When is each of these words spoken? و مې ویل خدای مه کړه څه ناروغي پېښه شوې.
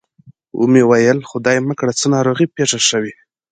و 0.59 0.63
مې 0.71 0.83
ویل 0.89 1.19
خدای 1.31 1.57
مه 1.67 1.73
کړه 1.79 1.93
څه 1.99 2.05
ناروغي 2.15 2.45
پېښه 2.55 2.79
شوې. 2.89 3.13